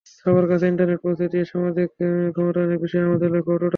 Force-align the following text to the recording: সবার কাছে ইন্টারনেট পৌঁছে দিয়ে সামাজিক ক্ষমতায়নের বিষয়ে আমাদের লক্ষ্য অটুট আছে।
সবার 0.09 0.45
কাছে 0.47 0.65
ইন্টারনেট 0.67 0.99
পৌঁছে 0.99 1.25
দিয়ে 1.27 1.45
সামাজিক 1.45 1.89
ক্ষমতায়নের 2.33 2.79
বিষয়ে 2.79 3.07
আমাদের 3.07 3.29
লক্ষ্য 3.29 3.51
অটুট 3.51 3.63
আছে। 3.63 3.69